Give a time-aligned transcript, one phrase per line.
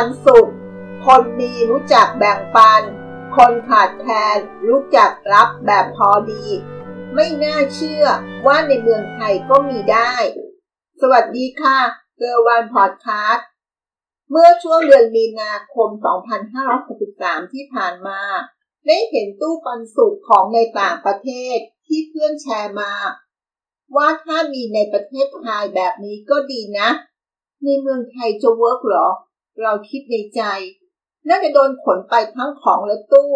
[0.00, 0.50] ปันสุข
[1.06, 2.82] คนมีรู้จักแบ่งปัน
[3.36, 4.38] คนขาดแคลน
[4.68, 6.44] รู้จักรับแบบพอดี
[7.14, 8.04] ไม่น่าเชื่อ
[8.46, 10.14] ว่าในเมืองไทยก็มีได้
[11.00, 11.78] สวัสดีค่ะ
[12.18, 13.46] เกอร์วันพอดคาสต์
[14.30, 15.88] เมื่อช่วงเดือนมีนาคม
[16.70, 18.20] 2563 ที่ผ่านมา
[18.86, 22.92] ได้เห็นตู้ปันสุขของในต่างประเทศที่เพื่อนแชร์มา
[23.96, 26.88] ว่าถ้ามีในประเทศไทยแบบนี้ก็ดีนะ
[27.64, 29.08] ในเมืองไทยจะเวิร์กหรอ
[29.62, 30.42] เราคิดในใจ
[31.28, 33.34] น่าจะโดนขนไปทั้งของและตู้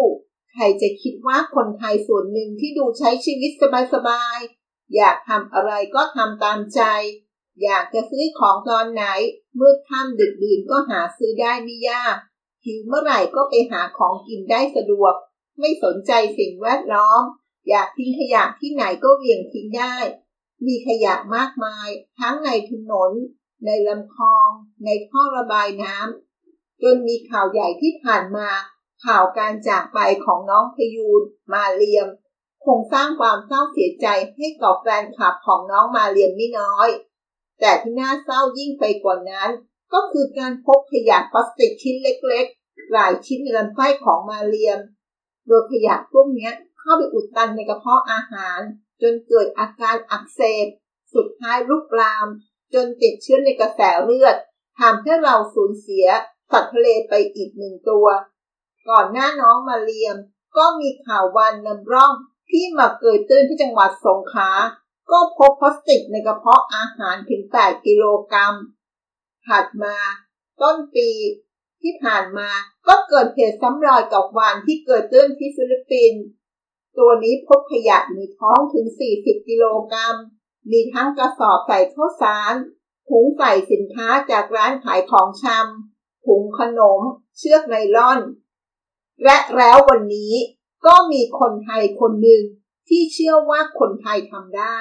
[0.51, 3.51] ใครจะคิดว่าคนไทยส่วนหนึ่งที่ดูใช้ชีวิต
[3.93, 6.81] สบายๆ อยากทำอะไรก็ทำตามใจ
[7.63, 9.03] อยากจะซื้อของตอนไหน
[9.59, 12.17] มืดค่ำดึกดื่นก็หาซื้อได้ไม่ยาก
[12.65, 15.13] หิวเมื่อไหร่ก็ไปหาของกินได้สะดวก
[15.59, 17.21] ไม่สนใจสิ่งแวดล้อม
[17.69, 19.95] อยากทิ้งขยะที่ไหนก็เวี่ยงทิ้งได้
[20.65, 21.87] มีขยะมากมาย
[22.19, 23.11] ทั้งในถนน
[23.65, 24.49] ในลำคลอง
[24.85, 28.49] ในท่อระบายน้ำจนมีข่าวใหญ่ที่ผ่านมา
[29.05, 31.21] ข่าวการจากไปของน้องพยูน
[31.53, 32.07] มาเรียม
[32.65, 36.89] คงสร้างความเศร้าเสียใจให้กับแฟนคลับของน้องมาเรียมไม่น้อย
[37.59, 39.51] แต่ที่น่าเศร้ายิ่งไปกว่านั้น
[39.93, 44.79] ก็คือการพบขยะพลาสติกชิ้นเล็กๆ หลายชิ้นในลำไส้ของมาเรียม
[45.47, 48.59] โดยขยะพวกนี้เข้าไปอุดตันในกระเพาะอาหาร
[49.01, 50.67] จนเกิดอาการอักเสบ
[51.13, 52.27] สุดท้ายลุกลาม
[52.73, 54.35] จนติดเชื้อในกระแสเลือด
[54.79, 56.05] ทำให้เราสูญเสีย
[56.51, 58.07] สัตว์ทะเลไปอีกหนึ่งตัว
[58.89, 60.17] ก่อนหน้าน้องมาเรียม
[60.57, 62.13] ก็มีข่าววันนำร่อง
[62.51, 64.49] ที่มาเกิดตื้นที่จังหวัดสงขลา
[65.11, 68.55] ก็พบพลาสติกในกระเพาะอาหารถึง 8 กิโลกรัม
[69.47, 69.95] ถัดมา
[70.61, 71.09] ต้นปี
[71.81, 72.49] ที่ผ่านมา
[72.87, 76.23] ก็เกิดเหตุซ้ำรอยกับวานที่เกิดตื้นที่ฟิลิปปินส์
[76.97, 78.87] ตัวนี้พบขยะในท้องถึง
[79.17, 80.15] 40 กิโลกรัม
[80.71, 82.53] มีทั้งกระสอบใส่ข้าวสาร
[83.09, 87.01] ถุงใส่สินค้าจากร้านขายของชำถุงขนม
[87.37, 88.19] เชือกไนล่อน
[89.23, 90.33] และแล้ววันนี้
[90.85, 92.43] ก็มีคนไทยคนหนึ่ง
[92.87, 94.77] ที่เชื่อว่าคนไทยทำได้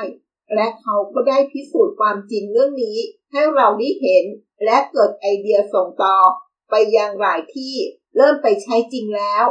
[0.54, 2.98] และเขาก็ได้พิสูจน์ความจริงเรื่องนี้
[3.32, 4.24] ให้เราได้เห็น
[4.64, 6.16] และเกิดไอเดียส่งต่อ
[6.70, 7.74] ไปยังหลายที่
[8.16, 9.44] เริ่มไปใช้จริงแล้ว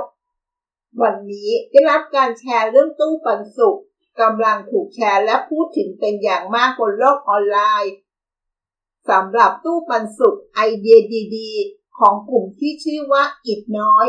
[1.02, 3.82] วันนี้ได้รับการแชร์เรื่องตู้ปันสุข
[4.22, 7.94] กำลังถูกแชร์และพูดถึงเป็นอย่างมากบนโลกออนไลน์
[9.10, 11.00] สำหรับตู้ปันสุขไอเดีย
[11.36, 14.06] ดีๆ ของกลุ่มที่ชื่อว่าอิดน้อย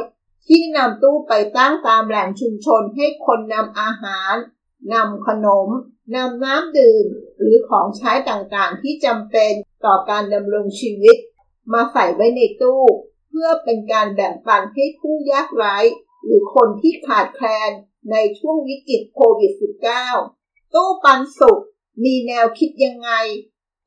[0.46, 4.34] ที่นำตู้ไปตั้งตามแหล่งชุมชนให้คนนำอาหาร
[4.92, 5.68] นำขนม
[6.14, 7.06] นำน้ำดื่ม
[7.38, 9.52] หรือของใช้ต่างๆ ที่จำเป็น
[9.84, 11.16] ต่อการดำรงชีวิต
[11.72, 12.82] มาใส่ไว้ในตู้
[13.28, 15.76] เพื่อเป็นการแบ่งปันให้ผู้ยากไร้
[16.24, 17.70] หรือคนที่ขาดแคลน
[18.10, 19.52] ในช่วงวิกฤตโควิด
[20.12, 21.62] -19 ตู้ปันสุข
[22.04, 23.10] มีแนวคิดยังไง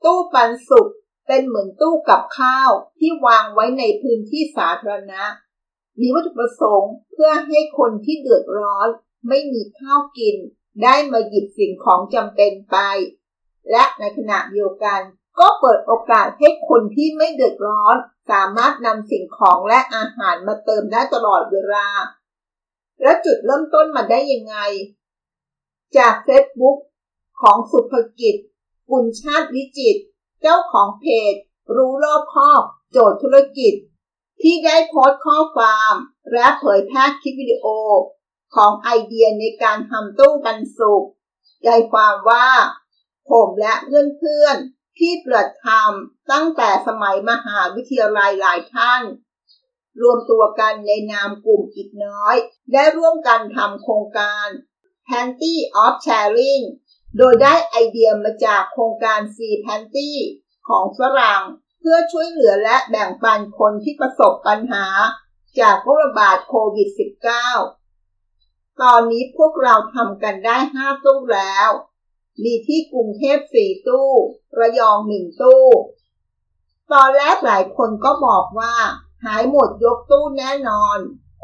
[0.03, 0.91] ตู้ปันสุข
[1.27, 5.23] เป็นเหมือนตู้กับข้าวที่วางไว้ในพื้นที่สาธารณะ
[5.99, 8.87] มีวัตถุประสงค์เพื่อให้คนที่เดือดร้อน
[9.27, 10.35] ไม่มีข้าวกิน
[10.83, 12.77] ได้มาหยิบสิ่งของจำเป็นไป
[13.71, 15.01] และในขณะเดียวกัน
[15.39, 17.95] ก็เปิดโอกาสให้คนที่ไม่เดือดร้อน
[18.31, 21.87] สามารถนำสิ่งของและอาหารมาเติมได้ตลอดเวลา
[23.01, 24.55] และจุดเริ่มต้นมาได้ยังไง
[25.97, 26.77] จากเฟซบุ๊ก
[27.41, 28.35] ของสุภกิจ
[28.89, 29.97] กุลชาติวิจิต
[30.41, 31.33] เจ้าของเพจ
[31.75, 33.73] รู้รอบคอบ โจทย์ธุรกิจ
[34.41, 35.93] ที่ได้โพสต์ข้อความ
[36.33, 37.65] และเผยแพร่คลิปวิดีโอ
[38.55, 41.05] ของไอเดียในการทำตู้ปันสุข
[41.63, 42.47] ใจความว่า
[43.29, 43.73] ผมและ
[44.17, 49.01] เพื่อนๆที่เปิดทำตั้งแต่สมัยมหาวิทยาลัยหลายท่าน
[50.01, 52.35] รวมตัวกันในนามกลุ่มอีกน้อย
[52.73, 54.47] ได้ร่วมกันทำโครงการ
[55.07, 56.63] Panty of Sharing
[57.17, 60.09] โดยได้ไอเดียมาจากโครงการ Free Panty
[60.67, 61.43] ของฝรั่ง
[61.79, 64.85] เพื่อช่วยเหลือและแบ่งปันคนที่ประสบปัญหา
[65.59, 66.89] จากโรคระบาดโควิด
[67.85, 71.69] -19 ตอนนี้พวกเราทำกันได้ 5 ตู้แล้ว
[72.43, 74.09] มีที่กรุงเทพ 4 ตู้
[74.59, 75.65] ระยอง 1 ตู้
[76.93, 78.75] ตอนแรกหลายคนก็บอกว่า
[79.23, 80.97] หายหมดยกตู้แน่นอน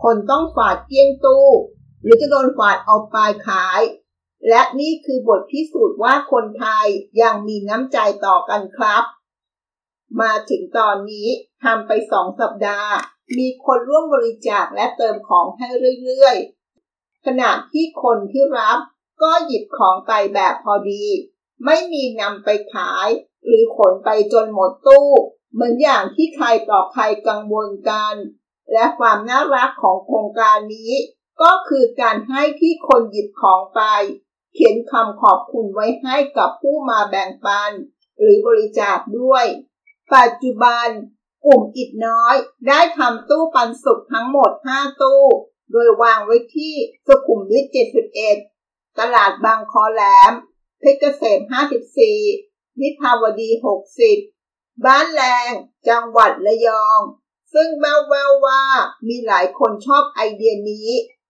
[0.04, 1.48] คนต้องฝาดเกี้ยงตู้
[2.02, 3.82] หรือจะโดนฝาดเอาปลายขาย
[4.50, 6.88] และนี่คือบทพิสูจน์ว่าคนไทย
[7.22, 9.04] ยังมีน้ำใจต่อกันครับ
[10.22, 11.28] มาถึงตอนนี้
[11.64, 12.94] ทำไปสองสัปดาห์
[13.38, 15.68] มีคนร่วมบริจาคและเติมของให้
[16.04, 18.80] เรื่อยๆ ขณะที่คนที่รับ
[19.24, 21.04] ก็หยิบของไปแบบพอดี
[21.66, 23.08] ไม่มีนำไปขาย
[23.46, 25.10] หรือขนไปจนหมดตู้
[25.54, 28.16] เหมือนอย่างที่ใครต่อใครกังวลกัน
[28.74, 30.94] และความน่ารักของโครงการนี้
[31.42, 33.82] ก็คือการให้ที่คนหยิบของไป
[34.54, 37.72] เขียนคำขอบคุณไว้ให้กับผู้มาแบ่งปัน
[38.20, 39.46] หรือบริจาคด้วย
[40.16, 40.88] ปัจจุบัน
[41.46, 42.36] กลุ่มอิดน้อย
[42.68, 45.24] ได้ทำตู้ปันสุกทั้งหมด 5 ตู้
[45.72, 46.76] โดยวางไว้ที่
[47.08, 47.66] สุขุมวิท
[48.32, 50.32] 71 ตลาดบางคอแหลม
[50.80, 51.40] เพชรเกษม
[52.10, 53.50] 54วิภาวดี
[53.96, 54.31] 60
[54.86, 55.52] บ้านแรง
[55.90, 57.00] จังหวัดระยอง
[57.54, 58.62] ซึ่งแววแววว่า
[59.08, 60.90] มีหลายคนชอบไอเดียนี้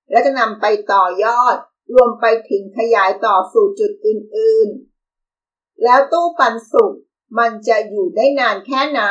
[0.09, 1.55] และจะนำไปต่อยอด
[1.93, 6.93] รวมไปถึงขยายต่อสู่จุดอื่นๆ แล้วตู้ปันสุก
[7.39, 9.01] มันจะอยู่ได้นานแค่ไหน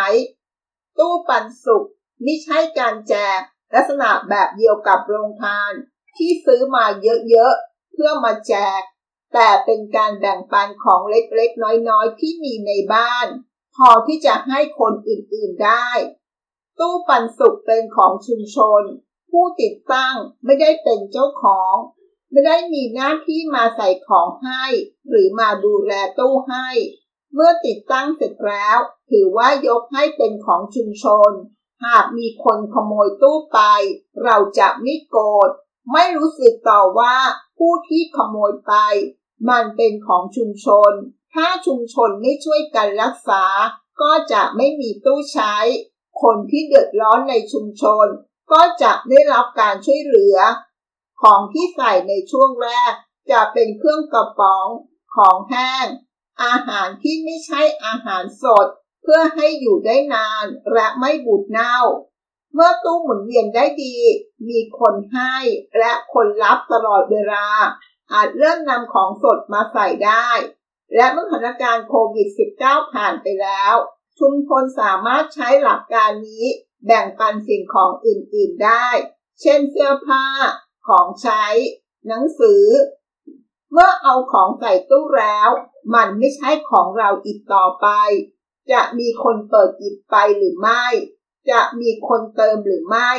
[0.98, 1.84] ตู้ปันสุก
[2.22, 3.40] ไม่ใช่การแจก
[3.74, 5.72] ลักษณะแบบเดียวกับโรงทาน
[6.16, 8.82] ที่ซื้อมาเยอะๆ เพื่อมาแจก
[9.34, 13.26] แต่เป็นการแบ่งปันของเล็กๆ น้อยๆ ที่มีในบ้าน
[13.76, 15.90] พอที่จะให้คนอื่นๆได้
[16.78, 18.82] ตู้ปันสุกเป็นของชุมชน
[19.30, 21.74] ผู้ติดตั้งไม่ได้เป็นเจ้าของ
[22.30, 24.64] ไม่ได้มีหน้าที่มาใส่ของให้
[25.08, 26.68] หรือมาดูแลตู้ให้
[27.34, 28.78] เมื่อติดตั้งเสร็จแล้ว
[29.10, 31.30] ถือว่ายกให้เป็นของชุมชน
[31.84, 33.60] หากมีคนขโมยตู้ไป
[34.24, 35.50] เราจะไม่โกรธ
[35.92, 37.16] ไม่รู้สึกต่อว่า
[37.58, 38.74] ผู้ที่ขโมยไป
[39.48, 40.92] มันเป็นของชุมชน
[41.34, 43.44] ถ้าชุมชนไม่ช่วยกันรักษา
[44.02, 45.54] ก็จะไม่มีตู้ใช้
[46.22, 48.06] คนที่เดือดร้อนในชุมชน
[48.52, 50.38] ก็จะได้รับการช่วยเหลือ
[51.22, 52.92] ของที่ใส่ในช่วงแรก
[53.30, 54.66] จะเป็นเครื่องกระป๋อง
[55.16, 55.86] ของแห้ง
[56.44, 58.66] อาหารที่ไม่ใช่อาหารสด
[59.02, 61.78] เพื่อให้อยู่ได้นานและไม่บูดเน่า
[62.54, 63.96] เมื่อตู้หมุนเวียนได้ดี
[64.48, 65.34] มีคนให้
[65.78, 67.46] และคนรับตลอดเวลา
[68.12, 70.28] อาจเริ่มนำของสดมาใส่ได้
[70.96, 72.28] และเมื่อสถานการณ์โควิด
[72.60, 73.74] -19 ผ่านไปแล้ว
[74.18, 76.44] ชุมชนสามารถใช้หลักการนี้
[76.86, 78.88] แบ่งปันสิ่งของอื่นๆได้
[79.40, 80.26] เช่นเสื้อผ้า
[80.86, 81.44] ของใช้
[82.06, 82.64] หนังสือ
[83.72, 85.48] เมื่อเอาของใส่ตู้แล้ว
[85.94, 87.88] มันไม่ใช่ของเราอีกต่อไป
[88.72, 90.86] จะมีคนเปิดหยิบไปหรือไม่
[91.50, 93.10] จะมีคนเติมหรือไม่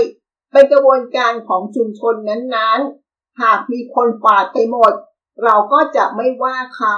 [0.51, 4.93] เป็นกระบวนการของชุมชนนั้นๆ หากมีคนฝาดไปหมด
[5.43, 6.97] เราก็จะไม่ว่าเขา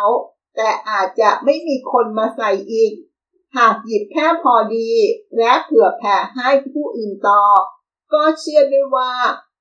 [0.56, 2.94] แต่อาจจะไม่มีคนมาใส่อีก
[3.58, 4.90] หากหยิบแค่พอดี
[5.38, 7.44] และเผื่อแผ่ให้ผู้อื่นต่อ
[8.14, 9.14] ก็เชื่อได้ว่า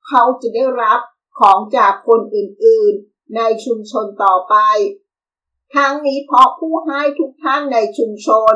[0.07, 1.01] เขาจะได้รับ
[1.39, 4.57] ของจากคนอื่นๆ ในชุมชนต่อไป
[5.75, 8.55] ทั้งนี้เพราะผู้ให้ทุกท่านในชุมชน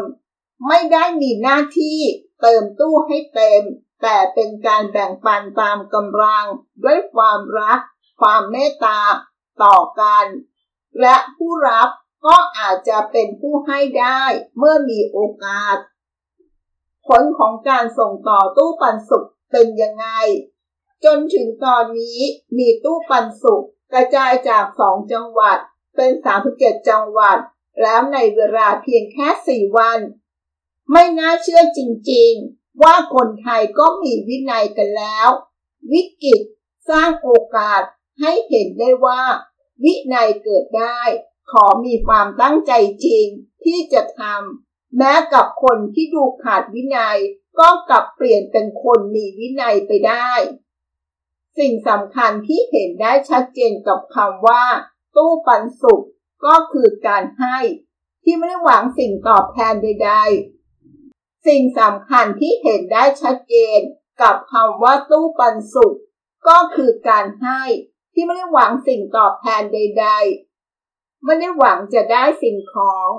[0.67, 2.01] ไม่ได้มีหน้าที่
[2.41, 3.63] เติมตู้ให้เต็ม
[4.03, 6.47] แต่เป็นการแบ่งปันตามกำลัง
[6.85, 7.81] ด้วยความรัก
[8.21, 9.01] ความเมตตา
[9.63, 10.27] ต่อกัน
[11.01, 11.89] และผู้รับ
[12.25, 14.23] ก็อาจจะเป็นผู้ให้ได้
[14.59, 15.77] เมื่อมีโอกาส
[17.07, 20.07] ผลของการส่งต่อตู้ปันสุขเป็นยังไง
[21.05, 22.19] จนถึงตอนนี้
[22.57, 25.59] มีตู้ปันสุขกระจายจากสองจังหวัด
[25.97, 26.13] เป็น
[26.51, 27.39] 37 จังหวัด
[27.83, 29.99] แล้วในเวลาเพียงแค่ 4 วัน
[30.93, 31.81] ไม่น่าเชื่อจ
[32.13, 35.29] ริงๆ ว่าคนไทยก็มีวินัยกันแล้ว
[35.93, 36.41] วิกฤต
[36.89, 37.83] สร้างโอกาส
[38.21, 39.23] ให้เห็นได้ว่า
[39.85, 41.01] วินัยเกิดได้
[41.51, 42.73] ขอมีความตั้งใจ
[43.05, 43.27] จริง
[43.65, 47.19] ที่จะทำแม้กับคนที่ดูขาดวินัย
[47.59, 50.31] ก็กลับเปลี่ยนเป็นคนมีวินัยไปได้
[51.59, 54.65] สิ่งสำคัญที่เห็นได้ชัดเจนกับคำว่า
[55.17, 56.05] ตู้ปันสุข
[56.47, 57.59] ก็คือการให้
[58.25, 60.13] ที่ไม่ได้หวังสิ่งตอบแทนใด
[60.79, 63.81] ๆ สิ่งสำคัญที่เห็นได้ชัดเจน
[64.23, 65.97] กับคำว่าตู้ปันสุข
[66.49, 67.63] ก็คือการให้
[68.13, 70.46] ที่ไม่ได้หวังสิ่งตอบแทนใด ๆ
[71.25, 73.11] ไม่ได้หวังจะได้สิ่งของ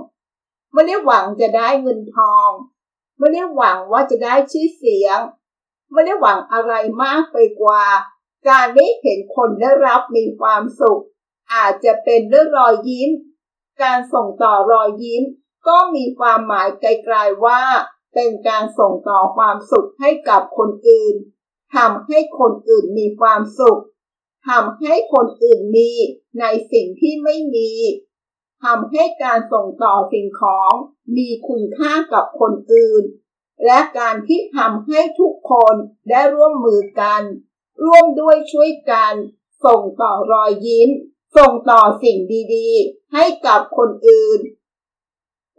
[0.74, 2.50] ไม่ได้หวังจะได้เงินทอง
[3.18, 5.20] ไม่ได้หวังว่าจะได้ชื่อเสียง
[5.92, 6.74] ไม่ได้หวังอะไร
[7.04, 7.84] มากไปกว่า
[8.50, 11.04] การได้เห็นคนได้รับมีความสุข
[11.54, 13.10] อาจจะเป็นด้วยรอยยิ้ม
[13.84, 15.24] การส่งต่อรอยยิ้ม
[15.68, 17.62] ก็มีความหมายไกลๆว่า
[18.13, 21.16] เป็นการส่งต่อความสุขให้กับคนอื่น
[21.75, 23.82] ทำให้คนอื่นมีความสุข
[24.48, 25.91] ทำให้คนอื่นมี
[26.39, 27.72] ในสิ่งที่ไม่มี
[28.63, 30.72] ทำให้การส่งต่อสิ่งของ
[31.17, 33.03] มีคุณค่ากับคนอื่น
[33.65, 35.75] และการที่ทำให้ทุกคน
[36.10, 37.22] ได้ร่วมมือกัน
[37.84, 39.13] ร่วมด้วยช่วยกัน
[39.65, 40.89] ส่งต่อรอยยิ้ม
[41.38, 42.17] ส่งต่อสิ่ง
[42.56, 44.39] ดีๆ ให้กับคนอื่น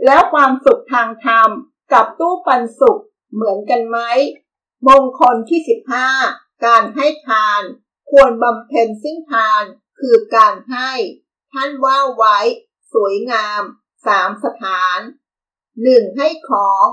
[0.05, 1.51] แล้วความสุขทางธรรม
[1.93, 3.03] กับตู้ปันสุข
[3.35, 3.99] เหมือนกันไหม
[4.89, 5.61] มงคลที่
[6.15, 7.63] 15 การให้ทาน
[8.11, 9.63] ควรบำเพ็ญซึ่งทาน
[10.01, 10.91] คือการให้
[11.53, 12.39] ท่านว่าไว้
[12.93, 13.63] สวยงาม
[14.07, 14.99] สามสถาน
[15.83, 16.85] หนึ่งให้ของ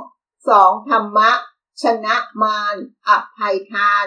[0.50, 1.31] สองธรรมะ
[1.81, 2.75] ชนะมาร
[3.07, 4.05] อภัยทาน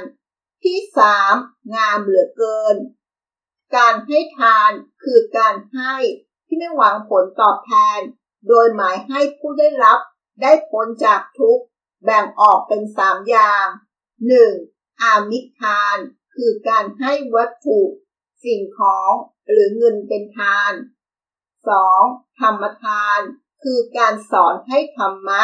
[0.63, 1.35] ที่สาม
[1.75, 2.77] งามเหลือเกิน
[3.77, 4.71] การให้ทาน
[5.03, 5.95] คือการให้
[6.47, 8.01] ที่ไม่หวังผลตอบแทน
[8.49, 9.99] โดยหมายให้ผู้ได้รับ
[10.43, 11.65] ได้พ้นจากทุกข์
[12.05, 13.67] แบ่งออกเป็นสามอย่าง
[14.35, 15.03] 1.
[15.03, 15.99] อามิทาน
[16.39, 17.81] คือการให้วัตถุ
[18.45, 19.13] สิ่งของ
[19.49, 20.73] หรือเงินเป็นทาน
[21.57, 22.41] 2.
[22.41, 23.21] ธรรมทาน
[23.63, 25.43] คือการสอนให้ธรรมะ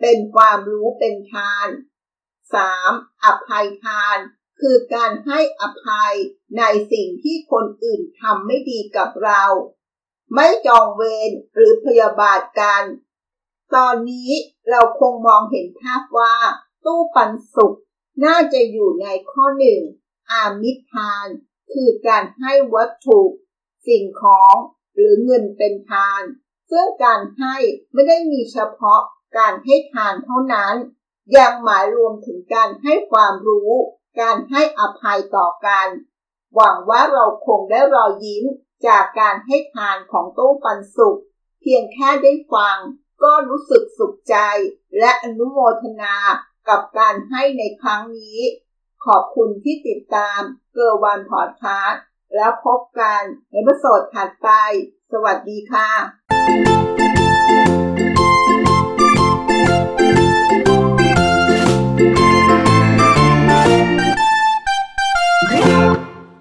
[0.00, 1.68] เป็นความรู้เป็นทาน
[2.46, 3.24] 3.
[3.24, 4.16] อภัยทาน
[4.60, 6.14] คือการให้อภัย
[6.58, 9.44] ในสิ่งที่คนอื่นทำไม่ดีกับเรา
[10.34, 12.84] ไม่จองเวรหรือพยาบาทกัน
[13.74, 14.30] ตอนนี้
[14.70, 16.34] เราคงมองเห็นภาพว่า
[16.84, 17.76] ตู้ปันสุข
[18.24, 19.82] น่าจะอยู่ในข้อหนึ่ง
[20.30, 21.26] อามิตรทาน
[21.72, 23.20] คือการให้วัตถุ
[23.86, 24.54] สิ่งของ
[24.94, 26.22] หรือเงินเป็นทาน
[26.70, 27.56] ซึ่งการให้
[27.92, 29.00] ไม่ได้มีเฉพาะ
[29.38, 30.74] การให้ทานเท่านั้น
[31.36, 33.72] ยังหมายรวมถึงการให้ความรู้
[34.20, 35.88] การให้อภัยต่อกัน
[36.54, 38.44] หวังว่าเราคงได้รอยยิ้ม
[38.86, 41.20] จากการให้ทานของตู้ปันสุข
[41.60, 42.78] เพียงแค่ได้ฟัง
[43.22, 44.36] ก็รู้สึกสุขใจ
[44.98, 46.14] และอนุโมทนา
[46.68, 48.38] กับการให้ในครั้งนี้
[49.06, 50.40] ขอบคุณที่ติดตาม
[50.72, 52.02] เกอร์วันพอดคาสต์
[52.34, 53.20] แล้วพบกัน
[53.50, 54.48] ในบทสดถัดไป
[55.12, 56.93] สวัสดีค่ะ